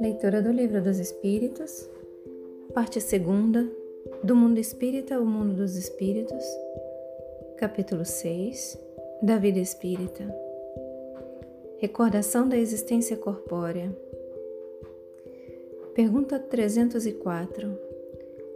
Leitura 0.00 0.40
do 0.40 0.52
Livro 0.52 0.82
dos 0.82 0.98
Espíritos, 0.98 1.88
parte 2.72 3.00
segunda, 3.00 3.68
do 4.22 4.36
mundo 4.36 4.58
espírita 4.58 5.16
ao 5.16 5.24
mundo 5.24 5.54
dos 5.54 5.74
espíritos, 5.76 6.44
capítulo 7.56 8.04
6, 8.04 8.78
da 9.22 9.36
vida 9.36 9.58
espírita. 9.58 10.24
Recordação 11.78 12.48
da 12.48 12.56
existência 12.56 13.16
corpórea. 13.16 13.96
Pergunta 15.94 16.38
304. 16.38 17.78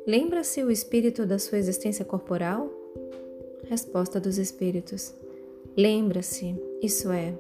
Lembra-se 0.07 0.62
o 0.62 0.71
espírito 0.71 1.27
da 1.27 1.39
sua 1.39 1.59
existência 1.59 2.05
corporal? 2.05 2.71
Resposta 3.64 4.21
dos 4.21 4.39
espíritos. 4.39 5.14
Lembra-se, 5.77 6.57
isso 6.82 7.11
é, 7.11 7.34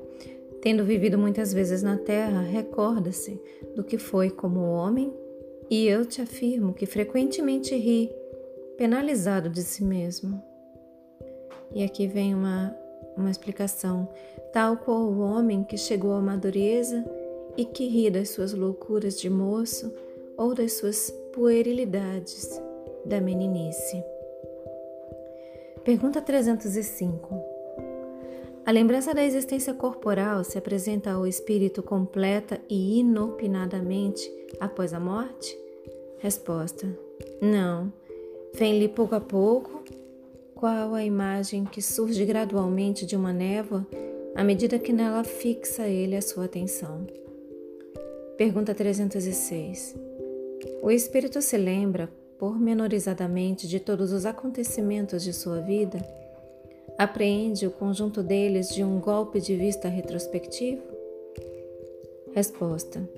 tendo 0.60 0.84
vivido 0.84 1.18
muitas 1.18 1.52
vezes 1.52 1.82
na 1.82 1.96
terra, 1.96 2.42
recorda-se 2.42 3.40
do 3.74 3.82
que 3.82 3.98
foi 3.98 4.30
como 4.30 4.60
homem, 4.60 5.12
e 5.68 5.86
eu 5.86 6.04
te 6.04 6.20
afirmo 6.20 6.74
que 6.74 6.86
frequentemente 6.86 7.74
ri, 7.76 8.12
penalizado 8.76 9.48
de 9.48 9.62
si 9.62 9.84
mesmo. 9.84 10.42
E 11.72 11.84
aqui 11.84 12.06
vem 12.06 12.34
uma, 12.34 12.76
uma 13.16 13.30
explicação, 13.30 14.08
tal 14.52 14.76
qual 14.76 15.02
o 15.02 15.20
homem 15.20 15.62
que 15.62 15.76
chegou 15.76 16.12
à 16.12 16.20
madureza 16.20 17.04
e 17.56 17.64
que 17.64 17.86
ri 17.86 18.10
das 18.10 18.30
suas 18.30 18.52
loucuras 18.52 19.20
de 19.20 19.30
moço 19.30 19.94
ou 20.36 20.54
das 20.54 20.72
suas 20.74 21.10
puerilidades 21.32 22.60
da 23.04 23.20
meninice. 23.20 24.02
Pergunta 25.84 26.20
305. 26.20 27.49
A 28.66 28.70
lembrança 28.72 29.14
da 29.14 29.24
existência 29.24 29.74
corporal 29.74 30.44
se 30.44 30.58
apresenta 30.58 31.12
ao 31.12 31.26
espírito 31.26 31.82
completa 31.82 32.60
e 32.68 33.00
inopinadamente 33.00 34.30
após 34.60 34.92
a 34.92 35.00
morte? 35.00 35.58
Resposta: 36.18 36.86
Não. 37.40 37.92
Vem-lhe 38.54 38.88
pouco 38.88 39.14
a 39.14 39.20
pouco, 39.20 39.82
qual 40.54 40.94
a 40.94 41.02
imagem 41.02 41.64
que 41.64 41.80
surge 41.80 42.24
gradualmente 42.24 43.06
de 43.06 43.16
uma 43.16 43.32
névoa 43.32 43.86
à 44.34 44.44
medida 44.44 44.78
que 44.78 44.92
nela 44.92 45.24
fixa 45.24 45.88
ele 45.88 46.16
a 46.16 46.22
sua 46.22 46.44
atenção. 46.44 47.06
Pergunta 48.36 48.74
306. 48.74 49.96
O 50.82 50.90
espírito 50.90 51.40
se 51.40 51.56
lembra 51.56 52.10
pormenorizadamente 52.38 53.68
de 53.68 53.80
todos 53.80 54.12
os 54.12 54.24
acontecimentos 54.24 55.22
de 55.22 55.32
sua 55.32 55.60
vida? 55.60 55.98
Apreende 57.00 57.66
o 57.66 57.70
conjunto 57.70 58.22
deles 58.22 58.68
de 58.74 58.84
um 58.84 59.00
golpe 59.00 59.40
de 59.40 59.56
vista 59.56 59.88
retrospectivo? 59.88 60.82
Resposta: 62.34 63.08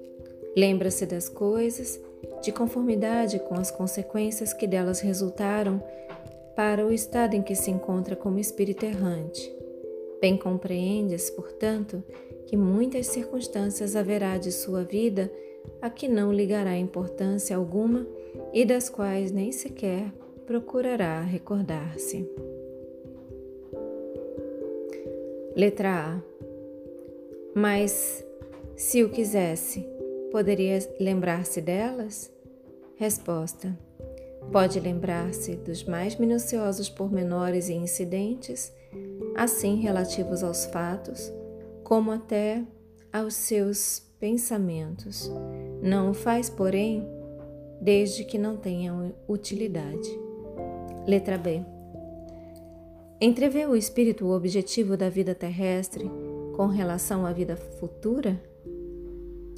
Lembra-se 0.57 1.05
das 1.05 1.29
coisas 1.29 2.01
de 2.45 2.53
conformidade 2.53 3.41
com 3.41 3.57
as 3.57 3.73
consequências 3.73 4.53
que 4.53 4.69
delas 4.69 5.01
resultaram 5.01 5.83
para 6.55 6.87
o 6.87 6.93
estado 6.93 7.35
em 7.35 7.43
que 7.43 7.57
se 7.57 7.73
encontra 7.73 8.15
como 8.15 8.39
espírito 8.39 8.85
errante. 8.87 9.53
Bem 10.21 10.37
compreendes, 10.37 11.29
portanto, 11.31 12.05
que 12.47 12.57
muitas 12.57 13.09
circunstâncias 13.09 13.97
haverá 13.97 14.39
de 14.39 14.53
sua 14.53 14.85
vida 14.85 15.29
a 15.81 15.91
que 15.91 16.07
não 16.07 16.33
ligará 16.33 16.79
importância 16.79 17.57
alguma 17.57 18.07
e 18.53 18.65
das 18.65 18.89
quais 18.89 19.33
nem 19.33 19.51
sequer 19.51 20.13
procurará 20.47 21.21
recordar-se. 21.23 22.31
Letra 25.55 25.91
A. 25.91 26.23
Mas, 27.55 28.25
se 28.75 29.05
o 29.05 29.11
quisesse, 29.11 29.87
poderia 30.31 30.79
lembrar-se 30.99 31.61
delas? 31.61 32.33
Resposta: 32.97 33.79
Pode 34.51 34.81
lembrar-se 34.81 35.57
dos 35.57 35.85
mais 35.85 36.17
minuciosos 36.17 36.89
pormenores 36.89 37.69
e 37.69 37.75
incidentes, 37.75 38.73
assim 39.37 39.77
relativos 39.77 40.43
aos 40.43 40.65
fatos, 40.67 41.33
como 41.85 42.11
até 42.11 42.65
aos 43.13 43.35
seus 43.35 44.03
pensamentos. 44.19 45.31
Não 45.83 46.13
o 46.13 46.15
faz, 46.15 46.49
porém, 46.49 47.07
desde 47.81 48.25
que 48.25 48.39
não 48.39 48.57
tenham 48.57 49.13
utilidade. 49.29 50.09
Letra 51.07 51.37
B. 51.37 51.63
Entrevê 53.25 53.65
o 53.67 53.77
espírito 53.77 54.27
o 54.27 54.35
objetivo 54.35 54.97
da 54.97 55.09
vida 55.09 55.33
terrestre 55.33 56.11
com 56.57 56.67
relação 56.67 57.25
à 57.25 57.33
vida 57.33 57.55
futura? 57.55 58.43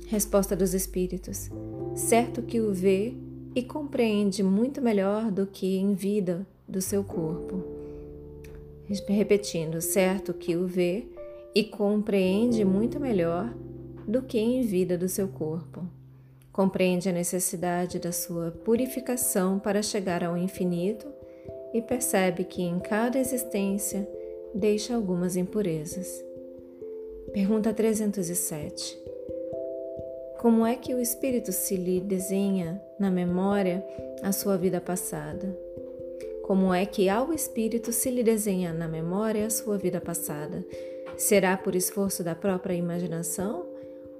Resposta 0.06 0.54
dos 0.54 0.75
espíritos: 0.75 1.48
certo 1.94 2.42
que 2.42 2.60
o 2.60 2.75
vê 2.75 3.14
e 3.54 3.62
compreende 3.62 4.42
muito 4.42 4.82
melhor 4.82 5.30
do 5.30 5.47
que 5.47 5.78
em 5.78 5.94
vida 5.94 6.47
do 6.69 6.82
seu 6.82 7.02
corpo. 7.02 7.64
Repetindo, 9.08 9.81
certo 9.81 10.34
que 10.34 10.54
o 10.56 10.66
vê 10.66 11.06
e 11.54 11.64
compreende 11.64 12.66
muito 12.66 13.00
melhor 13.00 13.50
do 14.06 14.20
que 14.20 14.38
em 14.38 14.60
vida 14.60 14.98
do 14.98 15.08
seu 15.08 15.26
corpo. 15.26 15.86
Compreende 16.52 17.08
a 17.08 17.12
necessidade 17.12 17.98
da 17.98 18.12
sua 18.12 18.50
purificação 18.50 19.58
para 19.58 19.82
chegar 19.82 20.22
ao 20.22 20.36
infinito 20.36 21.13
e 21.75 21.83
percebe 21.83 22.45
que 22.45 22.62
em 22.62 22.79
cada 22.79 23.19
existência 23.19 24.09
deixa 24.55 24.95
algumas 24.95 25.35
impurezas. 25.35 26.25
Pergunta 27.33 27.75
307. 27.75 28.97
Como 30.39 30.65
é 30.65 30.77
que 30.77 30.95
o 30.95 31.01
espírito 31.01 31.51
se 31.51 31.75
lhe 31.75 32.01
desenha 32.01 32.81
na 32.97 33.11
memória 33.11 33.85
a 34.23 34.31
sua 34.31 34.57
vida 34.57 34.81
passada? 34.81 35.59
Como 36.45 36.73
é 36.73 36.87
que 36.87 37.09
ao 37.09 37.33
espírito 37.33 37.91
se 37.91 38.09
lhe 38.09 38.23
desenha 38.23 38.73
na 38.73 38.87
memória 38.87 39.47
a 39.47 39.51
sua 39.51 39.77
vida 39.77 40.01
passada? 40.01 40.65
Será 41.17 41.56
por 41.56 41.75
esforço 41.75 42.23
da 42.23 42.37
própria 42.37 42.75
imaginação 42.75 43.67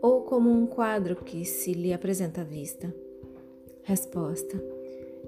ou 0.03 0.23
como 0.23 0.51
um 0.51 0.67
quadro 0.67 1.15
que 1.15 1.45
se 1.45 1.73
lhe 1.73 1.93
apresenta 1.93 2.41
à 2.41 2.45
vista? 2.45 2.93
Resposta: 3.83 4.61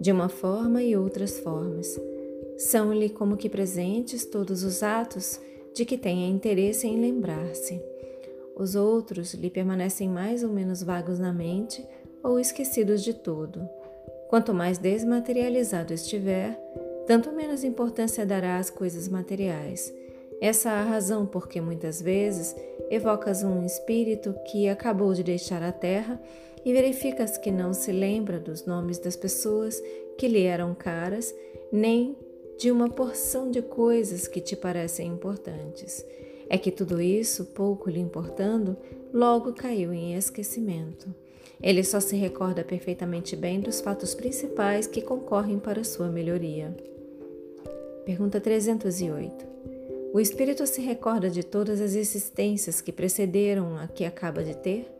De 0.00 0.10
uma 0.10 0.28
forma 0.28 0.82
e 0.82 0.96
outras 0.96 1.38
formas 1.38 2.00
são-lhe 2.56 3.08
como 3.08 3.36
que 3.36 3.48
presentes 3.48 4.24
todos 4.24 4.62
os 4.62 4.82
atos 4.82 5.40
de 5.74 5.84
que 5.84 5.98
tenha 5.98 6.28
interesse 6.28 6.86
em 6.86 7.00
lembrar-se. 7.00 7.80
Os 8.56 8.74
outros 8.74 9.34
lhe 9.34 9.50
permanecem 9.50 10.08
mais 10.08 10.42
ou 10.42 10.50
menos 10.50 10.82
vagos 10.82 11.18
na 11.18 11.32
mente 11.32 11.86
ou 12.22 12.40
esquecidos 12.40 13.04
de 13.04 13.12
todo. 13.12 13.68
Quanto 14.28 14.54
mais 14.54 14.78
desmaterializado 14.78 15.92
estiver, 15.92 16.58
tanto 17.06 17.30
menos 17.32 17.62
importância 17.62 18.24
dará 18.24 18.56
às 18.56 18.70
coisas 18.70 19.08
materiais. 19.08 19.92
Essa 20.40 20.70
é 20.70 20.72
a 20.72 20.84
razão 20.84 21.26
por 21.26 21.48
que 21.48 21.60
muitas 21.60 22.00
vezes 22.00 22.56
evocas 22.90 23.42
um 23.42 23.64
espírito 23.64 24.34
que 24.46 24.68
acabou 24.68 25.12
de 25.12 25.22
deixar 25.22 25.62
a 25.62 25.72
terra 25.72 26.20
e 26.64 26.72
verificas 26.72 27.38
que 27.38 27.50
não 27.50 27.72
se 27.72 27.92
lembra 27.92 28.40
dos 28.40 28.66
nomes 28.66 28.98
das 28.98 29.16
pessoas 29.16 29.80
que 30.18 30.26
lhe 30.26 30.42
eram 30.42 30.74
caras, 30.74 31.34
nem 31.70 32.16
de 32.58 32.70
uma 32.70 32.88
porção 32.88 33.50
de 33.50 33.60
coisas 33.60 34.26
que 34.26 34.40
te 34.40 34.56
parecem 34.56 35.08
importantes. 35.08 36.04
É 36.48 36.56
que 36.56 36.70
tudo 36.70 37.00
isso, 37.00 37.46
pouco 37.46 37.90
lhe 37.90 38.00
importando, 38.00 38.76
logo 39.12 39.52
caiu 39.52 39.92
em 39.92 40.14
esquecimento. 40.14 41.12
Ele 41.60 41.82
só 41.82 42.00
se 42.00 42.16
recorda 42.16 42.62
perfeitamente 42.62 43.34
bem 43.34 43.60
dos 43.60 43.80
fatos 43.80 44.14
principais 44.14 44.86
que 44.86 45.00
concorrem 45.00 45.58
para 45.58 45.84
sua 45.84 46.08
melhoria. 46.08 46.74
Pergunta 48.04 48.40
308. 48.40 49.46
O 50.12 50.20
espírito 50.20 50.66
se 50.66 50.80
recorda 50.80 51.28
de 51.28 51.42
todas 51.42 51.80
as 51.80 51.94
existências 51.94 52.80
que 52.80 52.92
precederam 52.92 53.76
a 53.76 53.88
que 53.88 54.04
acaba 54.04 54.42
de 54.42 54.56
ter? 54.56 54.90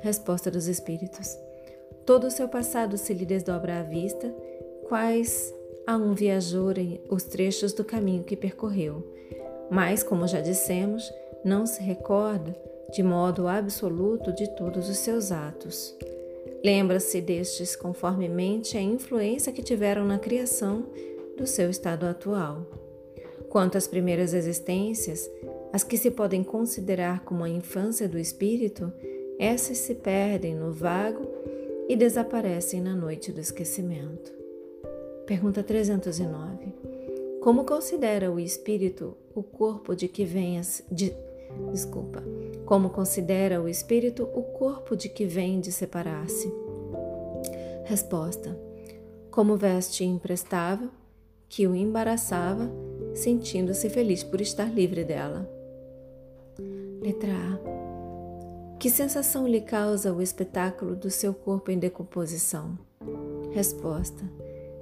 Resposta 0.00 0.50
dos 0.50 0.66
espíritos. 0.66 1.36
Todo 2.04 2.26
o 2.26 2.30
seu 2.30 2.48
passado 2.48 2.98
se 2.98 3.14
lhe 3.14 3.24
desdobra 3.24 3.80
à 3.80 3.82
vista, 3.82 4.34
quais 4.88 5.54
a 5.86 5.96
um 5.96 6.14
viajor 6.14 6.74
os 7.08 7.22
trechos 7.22 7.72
do 7.72 7.84
caminho 7.84 8.24
que 8.24 8.36
percorreu, 8.36 9.06
mas, 9.70 10.02
como 10.02 10.26
já 10.26 10.40
dissemos, 10.40 11.12
não 11.44 11.66
se 11.66 11.82
recorda 11.82 12.56
de 12.92 13.02
modo 13.02 13.48
absoluto 13.48 14.32
de 14.32 14.48
todos 14.56 14.88
os 14.88 14.98
seus 14.98 15.32
atos. 15.32 15.94
Lembra-se 16.64 17.20
destes 17.20 17.76
conformemente 17.76 18.76
a 18.76 18.82
influência 18.82 19.52
que 19.52 19.62
tiveram 19.62 20.04
na 20.04 20.18
criação 20.18 20.86
do 21.36 21.46
seu 21.46 21.70
estado 21.70 22.06
atual. 22.06 22.66
Quanto 23.48 23.78
às 23.78 23.86
primeiras 23.86 24.34
existências, 24.34 25.30
as 25.72 25.84
que 25.84 25.96
se 25.96 26.10
podem 26.10 26.42
considerar 26.42 27.24
como 27.24 27.44
a 27.44 27.48
infância 27.48 28.08
do 28.08 28.18
espírito, 28.18 28.92
essas 29.38 29.78
se 29.78 29.94
perdem 29.94 30.54
no 30.54 30.72
vago 30.72 31.26
e 31.88 31.94
desaparecem 31.94 32.80
na 32.80 32.94
noite 32.94 33.30
do 33.30 33.40
esquecimento. 33.40 34.32
Pergunta 35.26 35.60
309. 35.60 36.72
Como 37.42 37.64
considera 37.64 38.30
o 38.30 38.38
espírito 38.38 39.16
o 39.34 39.42
corpo 39.42 39.96
de 39.96 40.06
que 40.06 40.24
vem 40.24 40.60
de, 40.90 41.12
desculpa. 41.72 42.22
Como 42.64 42.90
considera 42.90 43.60
o 43.60 43.68
espírito 43.68 44.22
o 44.22 44.42
corpo 44.42 44.96
de 44.96 45.08
que 45.08 45.24
vem 45.24 45.58
de 45.58 45.72
separar-se? 45.72 46.52
Resposta: 47.84 48.56
Como 49.28 49.56
veste 49.56 50.04
imprestável 50.04 50.90
que 51.48 51.66
o 51.66 51.74
embaraçava, 51.74 52.70
sentindo-se 53.12 53.90
feliz 53.90 54.22
por 54.22 54.40
estar 54.40 54.72
livre 54.72 55.02
dela. 55.02 55.50
Letra 57.00 57.32
A. 57.32 58.78
Que 58.78 58.88
sensação 58.88 59.48
lhe 59.48 59.60
causa 59.60 60.12
o 60.12 60.22
espetáculo 60.22 60.94
do 60.94 61.10
seu 61.10 61.34
corpo 61.34 61.70
em 61.72 61.78
decomposição? 61.78 62.78
Resposta: 63.52 64.24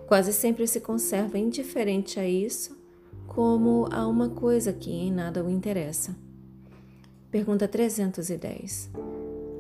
Quase 0.07 0.33
sempre 0.33 0.67
se 0.67 0.81
conserva 0.81 1.39
indiferente 1.39 2.21
a 2.21 2.29
isso, 2.29 2.77
como 3.27 3.89
a 3.91 4.07
uma 4.07 4.29
coisa 4.29 4.73
que 4.73 4.91
em 4.91 5.11
nada 5.11 5.43
o 5.43 5.51
interessa. 5.51 6.15
Pergunta 7.31 7.67
310. 7.67 8.91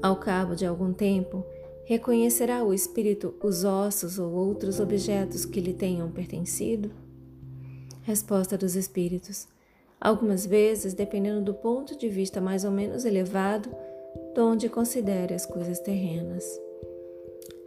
Ao 0.03 0.17
cabo 0.17 0.55
de 0.55 0.67
algum 0.67 0.93
tempo, 0.93 1.45
reconhecerá 1.87 2.63
o 2.63 2.73
espírito 2.73 3.35
os 3.43 3.65
ossos 3.65 4.19
ou 4.19 4.33
outros 4.33 4.79
objetos 4.79 5.45
que 5.45 5.61
lhe 5.61 5.73
tenham 5.73 6.11
pertencido? 6.11 6.91
Resposta 8.03 8.57
dos 8.59 8.77
espíritos: 8.77 9.49
Algumas 10.01 10.45
vezes, 10.45 10.93
dependendo 10.93 11.41
do 11.41 11.55
ponto 11.55 11.97
de 11.97 12.09
vista 12.09 12.41
mais 12.41 12.65
ou 12.65 12.71
menos 12.71 13.05
elevado, 13.05 13.71
donde 14.35 14.69
considere 14.69 15.35
as 15.35 15.47
coisas 15.47 15.81
terrenas. 15.81 16.45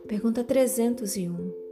Pergunta 0.08 0.44
301. 0.44 1.67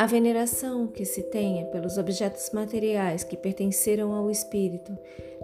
A 0.00 0.06
veneração 0.06 0.86
que 0.86 1.04
se 1.04 1.24
tenha 1.24 1.66
pelos 1.66 1.98
objetos 1.98 2.52
materiais 2.54 3.22
que 3.22 3.36
pertenceram 3.36 4.14
ao 4.14 4.30
espírito 4.30 4.96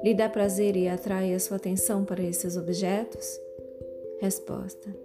lhe 0.03 0.15
dá 0.15 0.31
prazer 0.31 0.79
e 0.79 0.89
atrai 0.89 1.35
a 1.35 1.39
sua 1.39 1.59
atenção 1.59 2.07
para 2.07 2.23
esses 2.23 2.57
objetos? 2.57 3.39
Resposta: 4.19 4.97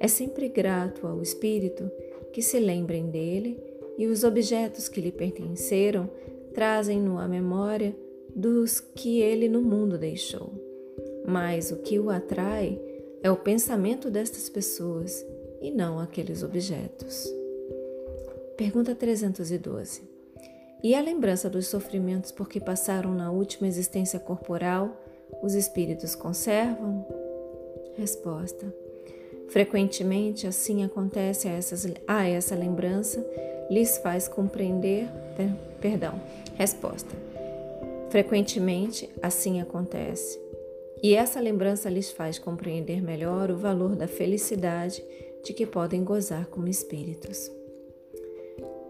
É 0.00 0.08
sempre 0.08 0.48
grato 0.48 1.06
ao 1.06 1.20
espírito 1.20 1.90
que 2.32 2.40
se 2.40 2.58
lembrem 2.58 3.10
dele 3.10 3.62
e 3.98 4.06
os 4.06 4.24
objetos 4.24 4.88
que 4.88 5.02
lhe 5.02 5.12
pertenceram 5.12 6.08
trazem-no 6.54 7.18
à 7.18 7.28
memória 7.28 7.94
dos 8.34 8.80
que 8.80 9.20
ele 9.20 9.46
no 9.46 9.60
mundo 9.60 9.98
deixou. 9.98 10.50
Mas 11.26 11.70
o 11.70 11.76
que 11.82 11.98
o 11.98 12.08
atrai 12.08 12.80
é 13.22 13.30
o 13.30 13.36
pensamento 13.36 14.08
destas 14.08 14.48
pessoas 14.48 15.22
e 15.60 15.70
não 15.70 15.98
aqueles 15.98 16.42
objetos. 16.42 17.30
Pergunta 18.56 18.94
312. 18.94 20.02
E 20.82 20.94
a 20.94 21.00
lembrança 21.00 21.50
dos 21.50 21.66
sofrimentos 21.66 22.32
por 22.32 22.48
que 22.48 22.58
passaram 22.58 23.14
na 23.14 23.30
última 23.30 23.68
existência 23.68 24.18
corporal, 24.18 24.98
os 25.42 25.54
espíritos 25.54 26.14
conservam? 26.14 27.06
Resposta. 27.96 28.72
Frequentemente 29.48 30.46
assim 30.46 30.82
acontece 30.82 31.48
a, 31.48 31.52
essas, 31.52 31.86
a 32.06 32.26
essa 32.26 32.54
lembrança, 32.54 33.22
lhes 33.70 33.98
faz 33.98 34.26
compreender. 34.26 35.06
Per, 35.36 35.50
perdão. 35.78 36.18
Resposta. 36.54 37.14
Frequentemente 38.08 39.10
assim 39.20 39.60
acontece. 39.60 40.40
E 41.02 41.14
essa 41.14 41.40
lembrança 41.40 41.90
lhes 41.90 42.10
faz 42.10 42.38
compreender 42.38 43.02
melhor 43.02 43.50
o 43.50 43.58
valor 43.58 43.94
da 43.94 44.08
felicidade 44.08 45.04
de 45.44 45.52
que 45.52 45.66
podem 45.66 46.02
gozar 46.02 46.46
como 46.46 46.68
espíritos. 46.68 47.50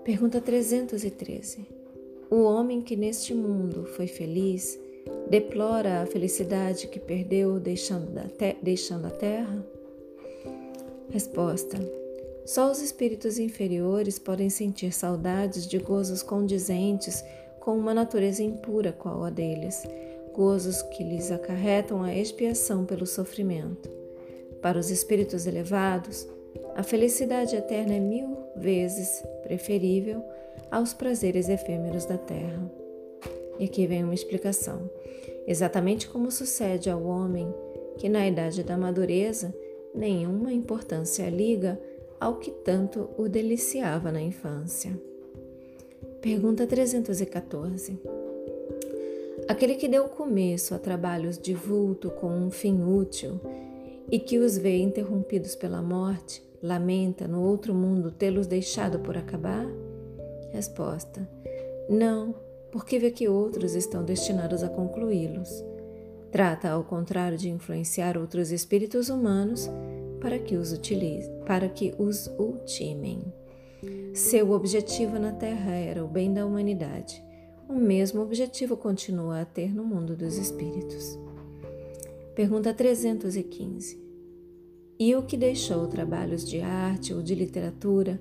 Pergunta 0.06 0.41
313. 0.41 1.67
O 2.31 2.44
homem 2.44 2.81
que 2.81 2.94
neste 2.94 3.35
mundo 3.35 3.87
foi 3.97 4.06
feliz 4.06 4.79
deplora 5.29 6.00
a 6.00 6.06
felicidade 6.06 6.87
que 6.87 7.00
perdeu 7.00 7.58
deixando, 7.58 8.12
deixando 8.62 9.08
a 9.08 9.11
terra? 9.11 9.67
Resposta: 11.11 11.76
Só 12.44 12.70
os 12.70 12.81
espíritos 12.81 13.37
inferiores 13.41 14.17
podem 14.17 14.49
sentir 14.49 14.93
saudades 14.93 15.67
de 15.67 15.76
gozos 15.76 16.23
condizentes 16.23 17.25
com 17.58 17.76
uma 17.76 17.93
natureza 17.93 18.44
impura 18.44 18.93
qual 18.93 19.25
a 19.25 19.31
deles, 19.31 19.82
gozos 20.32 20.82
que 20.82 21.03
lhes 21.03 21.32
acarretam 21.32 22.05
a 22.05 22.14
expiação 22.14 22.85
pelo 22.85 23.06
sofrimento. 23.06 23.91
Para 24.62 24.79
os 24.79 24.88
espíritos 24.88 25.49
elevados, 25.49 26.29
a 26.75 26.82
felicidade 26.82 27.56
eterna 27.56 27.94
é 27.94 28.00
mil 28.00 28.37
vezes 28.56 29.23
preferível 29.43 30.23
aos 30.70 30.93
prazeres 30.93 31.49
efêmeros 31.49 32.05
da 32.05 32.19
terra. 32.19 32.70
E 33.58 33.64
aqui 33.64 33.87
vem 33.87 34.05
uma 34.05 34.14
explicação. 34.14 34.91
Exatamente 35.47 36.08
como 36.08 36.31
sucede 36.31 36.91
ao 36.91 37.03
homem 37.03 37.53
que, 37.99 38.08
na 38.08 38.26
idade 38.26 38.62
da 38.62 38.76
madureza, 38.76 39.55
nenhuma 39.94 40.53
importância 40.53 41.29
liga 41.31 41.81
ao 42.20 42.37
que 42.37 42.50
tanto 42.50 43.08
o 43.17 43.29
deliciava 43.29 44.11
na 44.11 44.20
infância. 44.20 44.93
Pergunta 46.20 46.67
314. 46.67 47.99
Aquele 49.49 49.76
que 49.76 49.87
deu 49.87 50.08
começo 50.08 50.75
a 50.75 50.79
trabalhos 50.79 51.38
de 51.38 51.55
vulto 51.55 52.11
com 52.11 52.29
um 52.29 52.50
fim 52.50 52.82
útil 52.82 53.41
e 54.11 54.19
que 54.19 54.38
os 54.38 54.58
vê 54.58 54.79
interrompidos 54.79 55.55
pela 55.55 55.81
morte, 55.81 56.43
lamenta 56.66 57.28
no 57.28 57.42
outro 57.42 57.72
mundo 57.72 58.10
tê-los 58.10 58.46
deixado 58.46 58.98
por 58.98 59.16
acabar? 59.16 59.66
Resposta: 60.50 61.26
Não, 61.88 62.34
porque 62.72 62.98
vê 62.98 63.10
que 63.10 63.28
outros 63.28 63.74
estão 63.74 64.04
destinados 64.04 64.62
a 64.62 64.68
concluí-los. 64.68 65.64
Trata, 66.30 66.70
ao 66.70 66.82
contrário, 66.84 67.38
de 67.38 67.48
influenciar 67.48 68.18
outros 68.18 68.50
espíritos 68.50 69.08
humanos 69.08 69.70
para 70.20 70.38
que 70.38 70.56
os 70.56 70.72
utilize, 70.72 71.30
para 71.46 71.68
que 71.68 71.94
os 71.98 72.26
ultimem. 72.38 73.22
Seu 74.12 74.50
objetivo 74.50 75.19
na 75.19 75.32
Terra 75.32 75.72
era 75.72 76.04
o 76.04 76.08
bem 76.08 76.32
da 76.34 76.44
humanidade. 76.44 77.22
O 77.69 77.74
mesmo 77.74 78.22
objetivo 78.22 78.76
continua 78.76 79.40
a 79.40 79.44
ter 79.44 79.74
no 79.74 79.84
mundo 79.84 80.16
dos 80.16 80.36
espíritos. 80.36 81.19
Pergunta 82.34 82.74
315. 82.74 84.06
E 84.98 85.14
o 85.14 85.22
que 85.22 85.37
deixou 85.37 85.87
trabalhos 85.87 86.44
de 86.48 86.60
arte 86.60 87.12
ou 87.12 87.22
de 87.22 87.34
literatura 87.34 88.19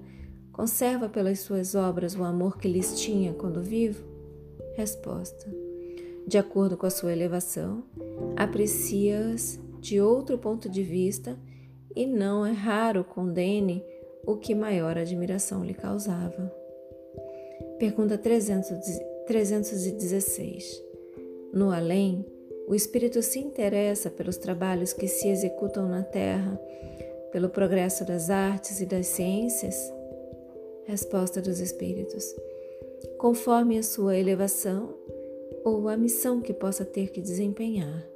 conserva 0.51 1.07
pelas 1.07 1.39
suas 1.39 1.73
obras 1.73 2.15
o 2.15 2.23
amor 2.23 2.57
que 2.57 2.67
lhes 2.67 2.99
tinha 2.99 3.33
quando 3.33 3.61
vivo? 3.61 4.03
Resposta. 4.75 5.49
De 6.27 6.37
acordo 6.37 6.75
com 6.75 6.85
a 6.85 6.89
sua 6.89 7.13
elevação, 7.13 7.83
aprecia-as 8.35 9.59
de 9.79 10.01
outro 10.01 10.37
ponto 10.37 10.67
de 10.67 10.83
vista 10.83 11.37
e 11.95 12.05
não 12.05 12.45
é 12.45 12.51
raro 12.51 13.03
condene 13.03 13.83
o 14.25 14.35
que 14.35 14.55
maior 14.55 14.97
admiração 14.97 15.63
lhe 15.63 15.73
causava. 15.73 16.51
Pergunta 17.79 18.17
300, 18.17 18.69
316. 19.27 20.83
No 21.53 21.71
além, 21.71 22.25
o 22.67 22.73
espírito 22.73 23.21
se 23.21 23.39
interessa 23.39 24.09
pelos 24.09 24.37
trabalhos 24.37 24.91
que 24.91 25.07
se 25.07 25.27
executam 25.27 25.87
na 25.87 26.03
Terra, 26.03 26.59
pelo 27.31 27.49
progresso 27.49 28.05
das 28.05 28.29
artes 28.29 28.81
e 28.81 28.85
das 28.85 29.07
ciências? 29.07 29.75
Resposta 30.85 31.41
dos 31.41 31.59
espíritos. 31.59 32.23
Conforme 33.17 33.77
a 33.77 33.83
sua 33.83 34.17
elevação 34.17 34.95
ou 35.63 35.87
a 35.87 35.97
missão 35.97 36.41
que 36.41 36.53
possa 36.53 36.85
ter 36.85 37.11
que 37.11 37.21
desempenhar. 37.21 38.07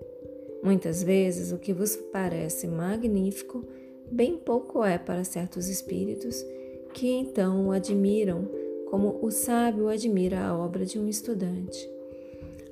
Muitas 0.63 1.01
vezes 1.01 1.51
o 1.51 1.57
que 1.57 1.73
vos 1.73 1.95
parece 1.95 2.67
magnífico 2.67 3.65
bem 4.11 4.37
pouco 4.37 4.83
é 4.83 4.97
para 4.97 5.23
certos 5.23 5.67
espíritos 5.67 6.45
que 6.93 7.09
então 7.11 7.67
o 7.67 7.71
admiram 7.71 8.47
como 8.89 9.19
o 9.21 9.29
sábio 9.29 9.87
admira 9.87 10.41
a 10.41 10.57
obra 10.57 10.85
de 10.85 10.99
um 10.99 11.07
estudante. 11.07 11.89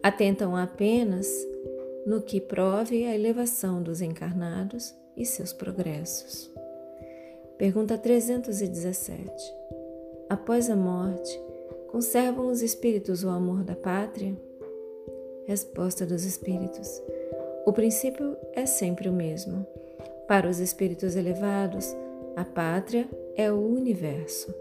Atentam 0.02 0.56
apenas 0.56 1.28
no 2.08 2.22
que 2.22 2.42
prove 2.42 3.06
a 3.06 3.14
elevação 3.14 3.84
dos 3.84 4.02
encarnados 4.02 4.96
e 5.16 5.26
seus 5.26 5.54
progressos. 5.54 6.50
Pergunta 7.60 7.98
317. 7.98 9.30
Após 10.28 10.70
a 10.72 10.76
morte, 10.76 11.40
conservam 11.92 12.48
os 12.48 12.64
espíritos 12.64 13.24
o 13.24 13.30
amor 13.30 13.64
da 13.64 13.76
pátria? 13.76 14.36
Resposta 15.46 16.04
dos 16.04 16.24
espíritos. 16.24 17.02
O 17.66 17.72
princípio 17.72 18.36
é 18.54 18.66
sempre 18.66 19.08
o 19.08 19.14
mesmo 19.14 19.68
para 20.28 20.50
os 20.50 20.60
espíritos 20.60 21.16
elevados, 21.16 21.96
a 22.36 22.44
pátria 22.44 23.08
é 23.34 23.50
o 23.50 23.56
universo. 23.56 24.54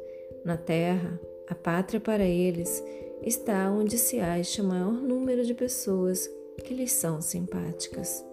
Na 0.45 0.57
Terra, 0.57 1.21
a 1.49 1.57
pátria 1.57 1.99
para 1.99 2.25
eles 2.25 2.83
está 3.21 3.69
onde 3.69 3.99
se 3.99 4.21
acha 4.21 4.63
o 4.63 4.67
maior 4.67 4.93
número 4.93 5.45
de 5.45 5.55
pessoas 5.55 6.31
que 6.65 6.75
lhes 6.75 6.93
são 6.93 7.21
simpáticas. 7.21 8.25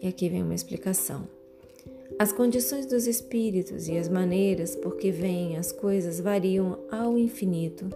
E 0.00 0.08
aqui 0.08 0.28
vem 0.28 0.42
uma 0.42 0.54
explicação. 0.54 1.26
As 2.18 2.32
condições 2.32 2.86
dos 2.86 3.06
espíritos 3.06 3.88
e 3.88 3.96
as 3.98 4.08
maneiras 4.08 4.76
por 4.76 4.96
que 4.96 5.10
vêm 5.10 5.56
as 5.56 5.72
coisas 5.72 6.20
variam 6.20 6.78
ao 6.90 7.18
infinito, 7.18 7.88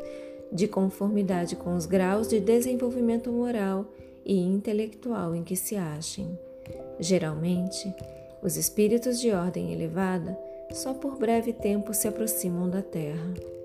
de 0.51 0.67
conformidade 0.67 1.55
com 1.55 1.77
os 1.77 1.87
graus 1.87 2.29
de 2.29 2.41
desenvolvimento 2.41 3.31
moral 3.31 3.87
e 4.25 4.41
intelectual 4.41 5.35
em 5.35 5.45
que 5.45 5.55
se 5.55 5.77
achem. 5.77 6.39
Geralmente, 6.99 7.95
os 8.43 8.57
espíritos 8.57 9.21
de 9.21 9.31
ordem 9.31 9.73
elevada 9.73 10.39
só 10.73 10.93
por 10.93 11.17
breve 11.17 11.53
tempo 11.53 11.95
se 11.95 12.09
aproximam 12.09 12.69
da 12.69 12.83
Terra. 12.83 13.58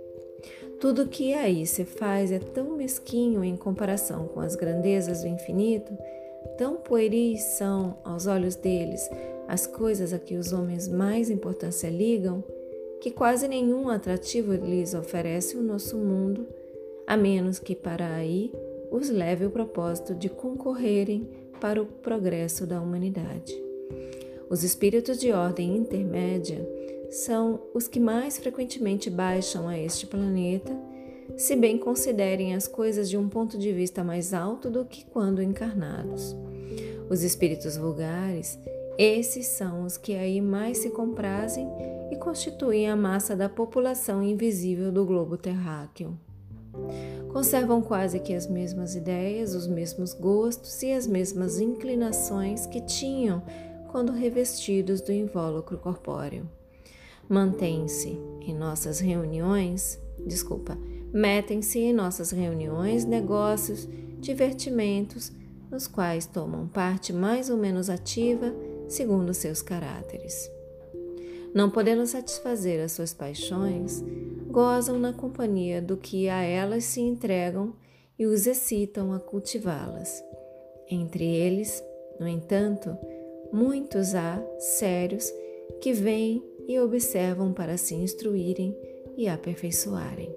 Tudo 0.84 1.08
que 1.08 1.34
aí 1.34 1.66
se 1.66 1.86
faz 1.86 2.30
é 2.30 2.40
tão 2.40 2.76
mesquinho 2.76 3.42
em 3.42 3.56
comparação 3.56 4.28
com 4.28 4.42
as 4.42 4.54
grandezas 4.54 5.22
do 5.22 5.30
infinito, 5.30 5.98
tão 6.58 6.76
pueris 6.76 7.42
são, 7.42 8.00
aos 8.04 8.28
olhos 8.28 8.58
deles, 8.58 9.10
as 9.48 9.66
coisas 9.66 10.12
a 10.12 10.20
que 10.20 10.36
os 10.36 10.52
homens 10.52 10.90
mais 10.90 11.30
importância 11.30 11.90
ligam, 11.90 12.44
que 13.00 13.12
quase 13.12 13.48
nenhum 13.48 13.88
atrativo 13.88 14.52
lhes 14.52 14.94
oferece 14.94 15.56
o 15.56 15.64
nosso 15.64 15.98
mundo, 15.98 16.46
a 17.08 17.16
menos 17.16 17.60
que 17.60 17.76
para 17.76 18.16
aí 18.16 18.52
os 18.92 19.10
leve 19.10 19.46
o 19.46 19.52
propósito 19.52 20.14
de 20.14 20.28
concorrerem 20.28 21.30
para 21.62 21.82
o 21.82 21.86
progresso 21.86 22.68
da 22.68 22.82
humanidade. 22.82 23.58
Os 24.50 24.66
espíritos 24.66 25.18
de 25.18 25.32
ordem 25.32 25.78
intermédia 25.78 26.83
são 27.14 27.62
os 27.76 27.88
que 27.88 28.00
mais 28.00 28.40
frequentemente 28.40 29.08
baixam 29.08 29.68
a 29.68 29.78
este 29.78 30.08
planeta, 30.08 30.76
se 31.38 31.56
bem 31.56 31.78
considerem 31.78 32.56
as 32.56 32.68
coisas 32.68 33.08
de 33.08 33.16
um 33.16 33.30
ponto 33.30 33.56
de 33.56 33.72
vista 33.72 34.04
mais 34.04 34.34
alto 34.34 34.70
do 34.70 34.84
que 34.84 35.06
quando 35.06 35.42
encarnados. 35.42 36.36
Os 37.10 37.22
espíritos 37.22 37.78
vulgares, 37.78 38.58
esses 38.98 39.46
são 39.46 39.86
os 39.86 39.96
que 39.96 40.16
aí 40.16 40.42
mais 40.42 40.80
se 40.80 40.90
comprazem 40.90 41.68
e 42.12 42.16
constituem 42.16 42.90
a 42.90 42.96
massa 42.96 43.36
da 43.36 43.48
população 43.48 44.24
invisível 44.24 44.92
do 44.92 45.06
globo 45.06 45.38
terráqueo. 45.38 46.18
Conservam 47.32 47.80
quase 47.82 48.20
que 48.20 48.34
as 48.34 48.48
mesmas 48.48 48.96
ideias, 48.96 49.54
os 49.54 49.68
mesmos 49.68 50.14
gostos 50.14 50.82
e 50.82 50.92
as 50.92 51.06
mesmas 51.06 51.60
inclinações 51.60 52.66
que 52.66 52.82
tinham 52.82 53.44
quando 53.92 54.12
revestidos 54.12 55.00
do 55.00 55.12
invólucro 55.12 55.78
corpóreo 55.78 56.50
mantêm-se 57.30 58.20
em 58.42 58.54
nossas 58.54 59.00
reuniões, 59.00 60.00
desculpa, 60.26 60.78
metem-se 61.14 61.80
em 61.80 61.94
nossas 61.94 62.32
reuniões, 62.32 63.06
negócios, 63.06 63.88
divertimentos, 64.20 65.32
nos 65.72 65.88
quais 65.88 66.26
tomam 66.26 66.68
parte 66.68 67.12
mais 67.12 67.50
ou 67.50 67.58
menos 67.58 67.90
ativa 67.90 68.54
segundo 68.88 69.34
seus 69.34 69.62
caráteres. 69.62 70.52
Não 71.54 71.70
podendo 71.70 72.06
satisfazer 72.06 72.84
as 72.84 72.94
suas 72.94 73.14
paixões, 73.14 74.04
gozam 74.48 75.00
na 75.00 75.14
companhia 75.14 75.82
do 75.82 75.98
que 75.98 76.28
a 76.30 76.42
elas 76.42 76.84
se 76.84 77.02
entregam 77.02 77.74
e 78.18 78.26
os 78.26 78.48
excitam 78.48 79.14
a 79.14 79.20
cultivá-las. 79.20 80.24
Entre 80.90 81.24
eles, 81.24 81.84
no 82.20 82.28
entanto, 82.28 82.96
muitos 83.52 84.16
há 84.16 84.44
sérios 84.60 85.32
que 85.82 85.94
vêm 85.94 86.44
e 86.68 86.80
observam 86.80 87.54
para 87.54 87.78
se 87.78 87.96
instruírem 87.96 88.78
e 89.18 89.28
aperfeiçoarem. 89.28 90.34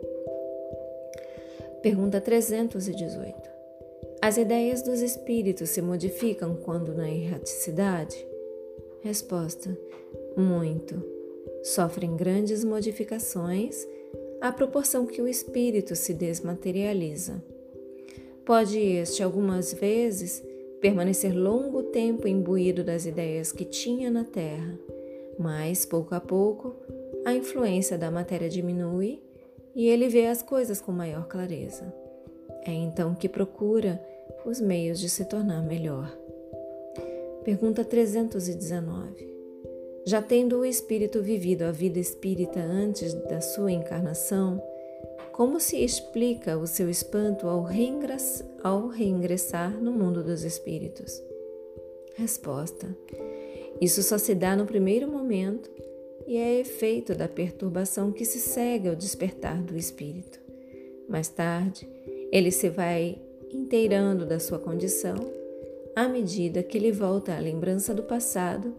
Pergunta 1.83 2.21
318. 2.21 3.50
As 4.21 4.37
ideias 4.37 4.83
dos 4.83 5.00
espíritos 5.00 5.71
se 5.71 5.80
modificam 5.80 6.56
quando 6.56 6.95
na 6.95 7.09
erraticidade? 7.09 8.26
Resposta: 9.02 9.76
Muito. 10.37 11.02
Sofrem 11.62 12.16
grandes 12.16 12.64
modificações 12.64 13.87
à 14.40 14.52
proporção 14.52 15.06
que 15.06 15.23
o 15.23 15.28
espírito 15.28 15.95
se 15.95 16.12
desmaterializa. 16.12 17.42
Pode 18.45 18.78
este, 18.78 19.23
algumas 19.23 19.73
vezes, 19.73 20.42
permanecer 20.80 21.37
longo 21.37 21.83
tempo 21.85 22.28
imbuído 22.28 22.85
das 22.85 23.06
ideias 23.06 23.50
que 23.50 23.64
tinha 23.64 24.11
na 24.11 24.25
Terra 24.25 24.78
mas, 25.38 25.85
pouco 25.85 26.14
a 26.14 26.21
pouco, 26.21 26.75
a 27.25 27.35
influência 27.35 27.99
da 27.99 28.11
matéria 28.11 28.49
diminui 28.49 29.23
e 29.75 29.88
ele 29.88 30.09
vê 30.09 30.26
as 30.26 30.43
coisas 30.43 30.81
com 30.81 30.93
maior 30.93 31.26
clareza. 31.26 31.93
É 32.64 32.73
então 32.73 33.14
que 33.14 33.28
procura 33.28 34.00
os 34.45 34.61
meios 34.61 34.99
de 34.99 35.09
se 35.09 35.25
tornar 35.25 35.62
melhor. 35.62 36.16
Pergunta 37.45 37.85
319. 37.85 39.37
Já 40.05 40.23
tendo 40.23 40.59
o 40.59 40.64
espírito 40.64 41.23
vivido 41.23 41.62
a 41.62 41.73
vida 41.73 41.99
espírita 41.99 42.61
antes 42.61 43.12
da 43.12 43.40
sua 43.40 43.73
encarnação, 43.73 44.62
como 45.33 45.61
se 45.61 45.85
explica 45.85 46.57
o 46.57 46.66
seu 46.66 46.88
espanto 46.88 47.47
ao, 47.47 47.66
ao 48.62 48.87
reingressar 48.88 49.71
no 49.83 49.93
mundo 49.93 50.23
dos 50.23 50.45
espíritos? 50.45 51.23
Resposta: 52.14 52.97
isso 53.80 54.02
só 54.02 54.18
se 54.18 54.35
dá 54.35 54.56
no 54.56 54.66
primeiro 54.66 55.11
momento 55.11 55.71
e 56.26 56.37
é 56.37 56.59
efeito 56.59 57.14
da 57.14 57.28
perturbação 57.28 58.11
que 58.11 58.25
se 58.25 58.38
segue 58.38 58.88
ao 58.88 58.97
despertar 58.97 59.62
do 59.62 59.76
espírito. 59.76 60.40
Mais 61.09 61.28
tarde, 61.28 61.88
ele 62.33 62.50
se 62.50 62.68
vai 62.68 63.21
inteirando 63.52 64.26
da 64.26 64.40
sua 64.40 64.59
condição 64.59 65.14
à 65.95 66.09
medida 66.09 66.62
que 66.62 66.78
lhe 66.78 66.92
volta 66.92 67.35
a 67.35 67.40
lembrança 67.40 67.95
do 67.95 68.02
passado 68.02 68.75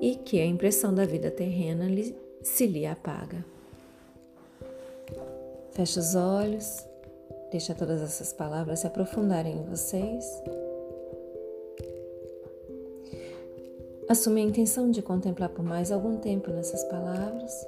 e 0.00 0.14
que 0.14 0.40
a 0.40 0.46
impressão 0.46 0.94
da 0.94 1.04
vida 1.04 1.30
terrena 1.30 1.86
se 2.42 2.66
lhe 2.66 2.86
apaga. 2.86 3.44
Feche 5.72 5.98
os 5.98 6.14
olhos, 6.14 6.86
deixa 7.50 7.74
todas 7.74 8.00
essas 8.00 8.32
palavras 8.32 8.80
se 8.80 8.86
aprofundarem 8.86 9.56
em 9.56 9.64
vocês. 9.64 10.24
Assume 14.08 14.40
a 14.40 14.44
intenção 14.44 14.90
de 14.90 15.02
contemplar 15.02 15.48
por 15.48 15.64
mais 15.64 15.90
algum 15.90 16.16
tempo 16.18 16.50
nessas 16.50 16.84
palavras. 16.84 17.66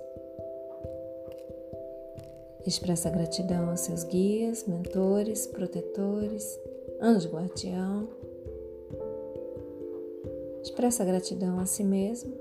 Expressa 2.65 3.11
gratidão 3.11 3.71
aos 3.71 3.81
seus 3.81 4.05
guias, 4.05 4.65
mentores, 4.67 5.47
protetores, 5.47 6.59
anjo 7.01 7.31
guardião. 7.31 8.09
Expressa 10.63 11.05
gratidão 11.05 11.59
a 11.59 11.67
si 11.67 11.83
mesmo. 11.83 12.33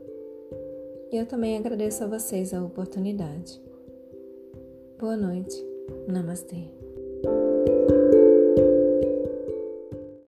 E 1.11 1.17
eu 1.17 1.25
também 1.25 1.57
agradeço 1.57 2.03
a 2.03 2.07
vocês 2.07 2.53
a 2.53 2.63
oportunidade. 2.63 3.59
Boa 4.99 5.15
noite. 5.15 5.55
Namastê. 6.07 6.76